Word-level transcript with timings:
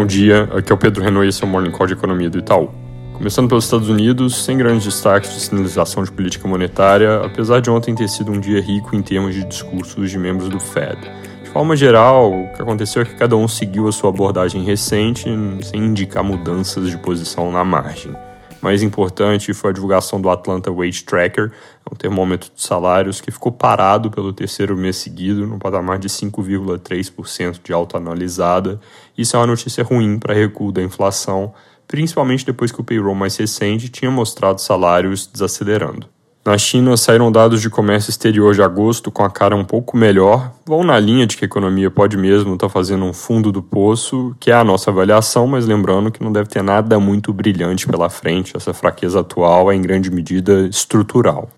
Bom 0.00 0.06
dia, 0.06 0.48
aqui 0.54 0.72
é 0.72 0.74
o 0.74 0.78
Pedro 0.78 1.04
Renault 1.04 1.26
e 1.26 1.28
esse 1.28 1.44
é 1.44 1.46
o 1.46 1.50
Morning 1.50 1.70
Call 1.70 1.86
de 1.86 1.92
Economia 1.92 2.30
do 2.30 2.38
Itaú. 2.38 2.70
Começando 3.12 3.50
pelos 3.50 3.64
Estados 3.64 3.90
Unidos, 3.90 4.44
sem 4.44 4.56
grandes 4.56 4.86
destaques 4.86 5.30
de 5.34 5.38
sinalização 5.38 6.02
de 6.02 6.10
política 6.10 6.48
monetária, 6.48 7.20
apesar 7.22 7.60
de 7.60 7.68
ontem 7.68 7.94
ter 7.94 8.08
sido 8.08 8.32
um 8.32 8.40
dia 8.40 8.62
rico 8.62 8.96
em 8.96 9.02
termos 9.02 9.34
de 9.34 9.44
discursos 9.44 10.10
de 10.10 10.18
membros 10.18 10.48
do 10.48 10.58
Fed. 10.58 10.98
De 11.44 11.50
forma 11.50 11.76
geral, 11.76 12.32
o 12.32 12.48
que 12.48 12.62
aconteceu 12.62 13.02
é 13.02 13.04
que 13.04 13.14
cada 13.14 13.36
um 13.36 13.46
seguiu 13.46 13.88
a 13.88 13.92
sua 13.92 14.08
abordagem 14.08 14.64
recente, 14.64 15.28
sem 15.60 15.84
indicar 15.84 16.24
mudanças 16.24 16.88
de 16.88 16.96
posição 16.96 17.52
na 17.52 17.62
margem 17.62 18.16
mais 18.62 18.82
importante 18.82 19.54
foi 19.54 19.70
a 19.70 19.72
divulgação 19.72 20.20
do 20.20 20.28
Atlanta 20.28 20.70
Wage 20.70 21.04
Tracker, 21.04 21.50
um 21.90 21.96
termômetro 21.96 22.50
de 22.54 22.62
salários 22.62 23.20
que 23.20 23.30
ficou 23.30 23.50
parado 23.50 24.10
pelo 24.10 24.32
terceiro 24.32 24.76
mês 24.76 24.96
seguido, 24.96 25.46
no 25.46 25.58
patamar 25.58 25.98
de 25.98 26.08
5,3% 26.08 27.60
de 27.62 27.72
alta 27.72 27.96
analisada. 27.96 28.80
Isso 29.16 29.36
é 29.36 29.38
uma 29.38 29.46
notícia 29.46 29.82
ruim 29.82 30.18
para 30.18 30.34
recuo 30.34 30.70
da 30.70 30.82
inflação, 30.82 31.54
principalmente 31.88 32.44
depois 32.44 32.70
que 32.70 32.80
o 32.80 32.84
payroll 32.84 33.14
mais 33.14 33.36
recente 33.36 33.88
tinha 33.88 34.10
mostrado 34.10 34.60
salários 34.60 35.26
desacelerando. 35.26 36.06
Na 36.42 36.56
China, 36.56 36.96
saíram 36.96 37.30
dados 37.30 37.60
de 37.60 37.68
comércio 37.68 38.08
exterior 38.08 38.54
de 38.54 38.62
agosto 38.62 39.10
com 39.10 39.22
a 39.22 39.28
cara 39.28 39.54
um 39.54 39.64
pouco 39.64 39.94
melhor, 39.94 40.50
vão 40.66 40.82
na 40.82 40.98
linha 40.98 41.26
de 41.26 41.36
que 41.36 41.44
a 41.44 41.46
economia 41.46 41.90
pode 41.90 42.16
mesmo 42.16 42.54
estar 42.54 42.66
tá 42.66 42.72
fazendo 42.72 43.04
um 43.04 43.12
fundo 43.12 43.52
do 43.52 43.62
poço, 43.62 44.34
que 44.40 44.50
é 44.50 44.54
a 44.54 44.64
nossa 44.64 44.90
avaliação, 44.90 45.46
mas 45.46 45.66
lembrando 45.66 46.10
que 46.10 46.24
não 46.24 46.32
deve 46.32 46.48
ter 46.48 46.62
nada 46.62 46.98
muito 46.98 47.30
brilhante 47.30 47.86
pela 47.86 48.08
frente, 48.08 48.56
essa 48.56 48.72
fraqueza 48.72 49.20
atual 49.20 49.70
é 49.70 49.74
em 49.74 49.82
grande 49.82 50.10
medida 50.10 50.66
estrutural. 50.66 51.50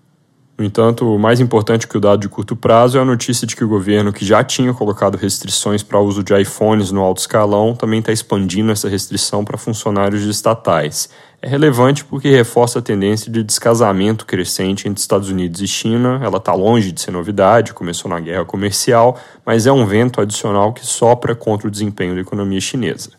No 0.57 0.65
entanto, 0.65 1.15
o 1.15 1.17
mais 1.17 1.39
importante 1.39 1.87
que 1.87 1.97
o 1.97 2.01
dado 2.01 2.19
de 2.19 2.29
curto 2.29 2.55
prazo 2.55 2.97
é 2.97 3.01
a 3.01 3.05
notícia 3.05 3.47
de 3.47 3.55
que 3.55 3.63
o 3.63 3.67
governo, 3.67 4.13
que 4.13 4.25
já 4.25 4.43
tinha 4.43 4.73
colocado 4.73 5.15
restrições 5.15 5.81
para 5.81 5.97
o 5.97 6.05
uso 6.05 6.23
de 6.23 6.39
iPhones 6.39 6.91
no 6.91 7.01
alto 7.01 7.19
escalão, 7.19 7.73
também 7.73 7.99
está 7.99 8.11
expandindo 8.11 8.71
essa 8.71 8.87
restrição 8.87 9.43
para 9.43 9.57
funcionários 9.57 10.23
estatais. 10.23 11.09
É 11.45 11.47
relevante 11.49 12.05
porque 12.05 12.29
reforça 12.29 12.79
a 12.79 12.81
tendência 12.81 13.29
de 13.29 13.43
descasamento 13.43 14.25
crescente 14.25 14.87
entre 14.87 15.01
Estados 15.01 15.27
Unidos 15.27 15.59
e 15.59 15.67
China. 15.67 16.21
Ela 16.23 16.37
está 16.37 16.53
longe 16.53 16.89
de 16.89 17.01
ser 17.01 17.11
novidade, 17.11 17.73
começou 17.73 18.09
na 18.09 18.17
guerra 18.17 18.45
comercial, 18.45 19.19
mas 19.45 19.67
é 19.67 19.71
um 19.73 19.85
vento 19.85 20.21
adicional 20.21 20.71
que 20.71 20.85
sopra 20.85 21.35
contra 21.35 21.67
o 21.67 21.69
desempenho 21.69 22.15
da 22.15 22.21
economia 22.21 22.61
chinesa. 22.61 23.09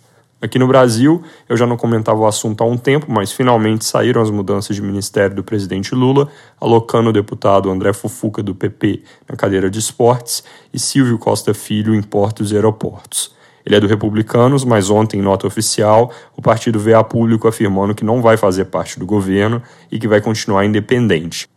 Aqui 0.41 0.59
no 0.59 0.67
Brasil, 0.67 1.23
eu 1.47 1.55
já 1.55 1.67
não 1.67 1.77
comentava 1.77 2.19
o 2.19 2.27
assunto 2.27 2.65
há 2.65 2.67
um 2.67 2.79
tempo, 2.79 3.13
mas 3.13 3.31
finalmente 3.31 3.85
saíram 3.85 4.23
as 4.23 4.31
mudanças 4.31 4.75
de 4.75 4.81
ministério 4.81 5.37
do 5.37 5.45
presidente 5.45 5.95
Lula, 5.95 6.27
alocando 6.59 7.11
o 7.11 7.13
deputado 7.13 7.71
André 7.71 7.93
Fufuca 7.93 8.43
do 8.43 8.55
PP 8.55 9.03
na 9.29 9.37
cadeira 9.37 9.69
de 9.69 9.79
esportes 9.79 10.43
e 10.73 10.79
Silvio 10.79 11.19
Costa 11.19 11.53
Filho 11.53 11.95
em 11.95 12.01
portos 12.03 12.53
e 12.53 12.55
aeroportos. 12.55 13.34
Ele 13.65 13.77
é 13.77 13.81
do 13.81 13.87
Republicanos, 13.87 14.65
mas 14.65 14.91
ontem, 14.91 15.19
em 15.19 15.23
nota 15.23 15.47
oficial, 15.47 16.13
o 16.37 16.43
partido 16.43 16.79
veio 16.79 16.99
a 16.99 17.05
público 17.05 17.49
afirmando 17.49 17.95
que 17.95 18.05
não 18.05 18.21
vai 18.21 18.37
fazer 18.37 18.67
parte 18.67 18.99
do 18.99 19.07
governo 19.07 19.63
e 19.91 19.99
que 19.99 20.07
vai 20.07 20.21
continuar 20.21 20.67
independente. 20.67 21.49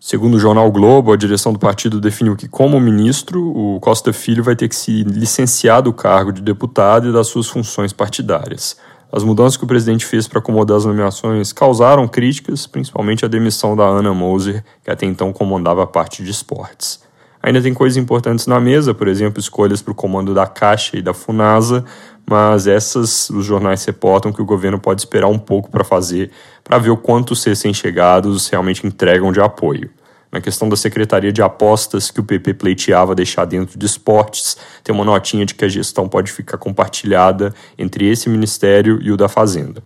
Segundo 0.00 0.34
o 0.34 0.40
jornal 0.40 0.68
Globo, 0.72 1.12
a 1.12 1.16
direção 1.16 1.52
do 1.52 1.60
partido 1.60 2.00
definiu 2.00 2.34
que, 2.34 2.48
como 2.48 2.80
ministro, 2.80 3.40
o 3.56 3.78
Costa 3.78 4.12
Filho 4.12 4.42
vai 4.42 4.56
ter 4.56 4.68
que 4.68 4.74
se 4.74 5.04
licenciar 5.04 5.80
do 5.80 5.92
cargo 5.92 6.32
de 6.32 6.42
deputado 6.42 7.08
e 7.08 7.12
das 7.12 7.28
suas 7.28 7.48
funções 7.48 7.92
partidárias. 7.92 8.76
As 9.12 9.22
mudanças 9.22 9.56
que 9.56 9.62
o 9.62 9.66
presidente 9.66 10.04
fez 10.04 10.26
para 10.26 10.40
acomodar 10.40 10.78
as 10.78 10.84
nomeações 10.84 11.52
causaram 11.52 12.08
críticas, 12.08 12.66
principalmente 12.66 13.24
a 13.24 13.28
demissão 13.28 13.76
da 13.76 13.84
Ana 13.84 14.12
Moser, 14.12 14.64
que 14.82 14.90
até 14.90 15.06
então 15.06 15.32
comandava 15.32 15.84
a 15.84 15.86
parte 15.86 16.24
de 16.24 16.32
esportes. 16.32 17.00
Ainda 17.42 17.60
tem 17.60 17.74
coisas 17.74 17.96
importantes 17.96 18.46
na 18.46 18.60
mesa, 18.60 18.94
por 18.94 19.08
exemplo, 19.08 19.40
escolhas 19.40 19.82
para 19.82 19.90
o 19.90 19.94
comando 19.94 20.32
da 20.32 20.46
Caixa 20.46 20.96
e 20.96 21.02
da 21.02 21.12
Funasa, 21.12 21.84
mas 22.24 22.68
essas 22.68 23.28
os 23.30 23.44
jornais 23.44 23.84
reportam 23.84 24.32
que 24.32 24.40
o 24.40 24.44
governo 24.44 24.78
pode 24.78 25.00
esperar 25.00 25.26
um 25.26 25.38
pouco 25.38 25.68
para 25.68 25.82
fazer, 25.82 26.30
para 26.62 26.78
ver 26.78 26.90
o 26.90 26.96
quanto 26.96 27.32
os 27.32 27.42
recém-chegados 27.42 28.48
realmente 28.48 28.86
entregam 28.86 29.32
de 29.32 29.40
apoio. 29.40 29.90
Na 30.30 30.40
questão 30.40 30.68
da 30.68 30.76
Secretaria 30.76 31.32
de 31.32 31.42
Apostas, 31.42 32.10
que 32.10 32.20
o 32.20 32.24
PP 32.24 32.54
pleiteava 32.54 33.14
deixar 33.14 33.44
dentro 33.44 33.78
de 33.78 33.84
esportes, 33.84 34.56
tem 34.82 34.94
uma 34.94 35.04
notinha 35.04 35.44
de 35.44 35.54
que 35.54 35.64
a 35.64 35.68
gestão 35.68 36.08
pode 36.08 36.30
ficar 36.30 36.56
compartilhada 36.56 37.52
entre 37.76 38.08
esse 38.08 38.30
ministério 38.30 38.98
e 39.02 39.10
o 39.10 39.16
da 39.16 39.28
Fazenda. 39.28 39.82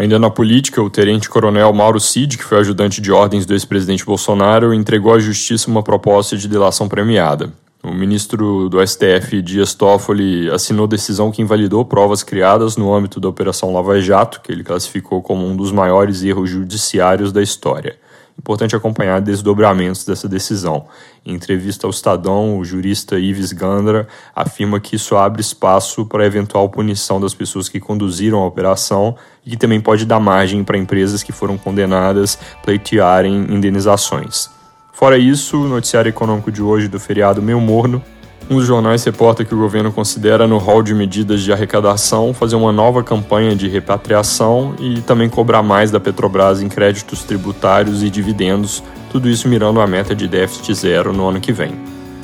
Ainda 0.00 0.18
na 0.18 0.30
política, 0.30 0.82
o 0.82 0.88
tenente-coronel 0.88 1.74
Mauro 1.74 2.00
Cid, 2.00 2.38
que 2.38 2.44
foi 2.44 2.56
ajudante 2.56 3.02
de 3.02 3.12
ordens 3.12 3.44
do 3.44 3.52
ex-presidente 3.52 4.02
Bolsonaro, 4.02 4.72
entregou 4.72 5.12
à 5.12 5.18
justiça 5.18 5.68
uma 5.68 5.82
proposta 5.82 6.38
de 6.38 6.48
delação 6.48 6.88
premiada. 6.88 7.52
O 7.82 7.92
ministro 7.92 8.70
do 8.70 8.80
STF, 8.80 9.42
Dias 9.42 9.74
Toffoli, 9.74 10.48
assinou 10.48 10.86
decisão 10.86 11.30
que 11.30 11.42
invalidou 11.42 11.84
provas 11.84 12.22
criadas 12.22 12.78
no 12.78 12.94
âmbito 12.94 13.20
da 13.20 13.28
Operação 13.28 13.74
Lava 13.74 14.00
Jato, 14.00 14.40
que 14.40 14.50
ele 14.50 14.64
classificou 14.64 15.20
como 15.20 15.46
um 15.46 15.54
dos 15.54 15.70
maiores 15.70 16.22
erros 16.22 16.48
judiciários 16.48 17.30
da 17.30 17.42
história. 17.42 17.98
Importante 18.40 18.74
acompanhar 18.74 19.20
desdobramentos 19.20 20.02
dessa 20.06 20.26
decisão. 20.26 20.86
Em 21.26 21.34
entrevista 21.34 21.86
ao 21.86 21.90
Estadão, 21.90 22.56
o 22.56 22.64
jurista 22.64 23.18
Ives 23.18 23.52
Gandra 23.52 24.08
afirma 24.34 24.80
que 24.80 24.96
isso 24.96 25.14
abre 25.14 25.42
espaço 25.42 26.06
para 26.06 26.24
eventual 26.24 26.66
punição 26.70 27.20
das 27.20 27.34
pessoas 27.34 27.68
que 27.68 27.78
conduziram 27.78 28.38
a 28.38 28.46
operação 28.46 29.14
e 29.44 29.50
que 29.50 29.58
também 29.58 29.78
pode 29.78 30.06
dar 30.06 30.18
margem 30.18 30.64
para 30.64 30.78
empresas 30.78 31.22
que 31.22 31.32
foram 31.32 31.58
condenadas 31.58 32.38
pleitearem 32.62 33.46
indenizações. 33.50 34.48
Fora 34.90 35.18
isso, 35.18 35.58
o 35.58 35.68
noticiário 35.68 36.08
econômico 36.08 36.50
de 36.50 36.62
hoje 36.62 36.88
do 36.88 36.98
feriado 36.98 37.42
meio 37.42 37.60
morno. 37.60 38.02
Um 38.50 38.56
dos 38.56 38.66
jornais 38.66 39.04
reporta 39.04 39.44
que 39.44 39.54
o 39.54 39.58
governo 39.58 39.92
considera 39.92 40.44
no 40.44 40.58
rol 40.58 40.82
de 40.82 40.92
medidas 40.92 41.40
de 41.42 41.52
arrecadação 41.52 42.34
fazer 42.34 42.56
uma 42.56 42.72
nova 42.72 43.00
campanha 43.00 43.54
de 43.54 43.68
repatriação 43.68 44.74
e 44.80 45.00
também 45.02 45.28
cobrar 45.28 45.62
mais 45.62 45.92
da 45.92 46.00
Petrobras 46.00 46.60
em 46.60 46.68
créditos 46.68 47.22
tributários 47.22 48.02
e 48.02 48.10
dividendos, 48.10 48.82
tudo 49.12 49.28
isso 49.28 49.46
mirando 49.46 49.80
a 49.80 49.86
meta 49.86 50.16
de 50.16 50.26
déficit 50.26 50.74
zero 50.74 51.12
no 51.12 51.28
ano 51.28 51.38
que 51.38 51.52
vem. 51.52 51.74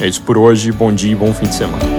É 0.01 0.09
isso 0.09 0.23
por 0.23 0.37
hoje, 0.37 0.73
bom 0.73 0.93
dia 0.93 1.13
e 1.13 1.15
bom 1.15 1.33
fim 1.33 1.47
de 1.47 1.55
semana. 1.55 1.96